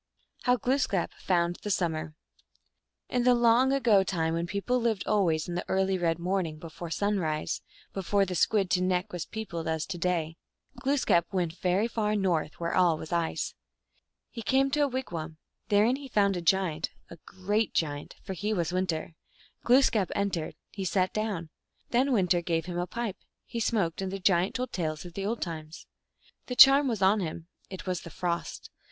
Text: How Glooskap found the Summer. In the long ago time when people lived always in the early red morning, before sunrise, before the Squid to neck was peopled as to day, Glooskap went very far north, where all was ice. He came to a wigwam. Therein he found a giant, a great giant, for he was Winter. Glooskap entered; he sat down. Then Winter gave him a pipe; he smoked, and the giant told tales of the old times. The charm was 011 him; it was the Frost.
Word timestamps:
How 0.45 0.57
Glooskap 0.57 1.13
found 1.13 1.57
the 1.57 1.69
Summer. 1.69 2.15
In 3.07 3.21
the 3.23 3.35
long 3.35 3.71
ago 3.71 4.03
time 4.03 4.33
when 4.33 4.47
people 4.47 4.81
lived 4.81 5.05
always 5.05 5.47
in 5.47 5.53
the 5.53 5.63
early 5.69 5.95
red 5.95 6.17
morning, 6.17 6.57
before 6.57 6.89
sunrise, 6.89 7.61
before 7.93 8.25
the 8.25 8.33
Squid 8.33 8.71
to 8.71 8.81
neck 8.81 9.13
was 9.13 9.27
peopled 9.27 9.67
as 9.67 9.85
to 9.85 9.99
day, 9.99 10.37
Glooskap 10.79 11.31
went 11.31 11.55
very 11.59 11.87
far 11.87 12.15
north, 12.15 12.59
where 12.59 12.73
all 12.73 12.97
was 12.97 13.11
ice. 13.13 13.53
He 14.31 14.41
came 14.41 14.71
to 14.71 14.79
a 14.83 14.87
wigwam. 14.87 15.37
Therein 15.69 15.97
he 15.97 16.07
found 16.07 16.35
a 16.35 16.41
giant, 16.41 16.89
a 17.11 17.17
great 17.23 17.71
giant, 17.75 18.15
for 18.23 18.33
he 18.33 18.55
was 18.55 18.73
Winter. 18.73 19.13
Glooskap 19.63 20.09
entered; 20.15 20.55
he 20.71 20.83
sat 20.83 21.13
down. 21.13 21.51
Then 21.91 22.11
Winter 22.11 22.41
gave 22.41 22.65
him 22.65 22.79
a 22.79 22.87
pipe; 22.87 23.17
he 23.45 23.59
smoked, 23.59 24.01
and 24.01 24.11
the 24.11 24.17
giant 24.17 24.55
told 24.55 24.71
tales 24.73 25.05
of 25.05 25.13
the 25.13 25.27
old 25.27 25.43
times. 25.43 25.85
The 26.47 26.55
charm 26.55 26.87
was 26.87 27.03
011 27.03 27.19
him; 27.27 27.47
it 27.69 27.85
was 27.85 28.01
the 28.01 28.09
Frost. 28.09 28.71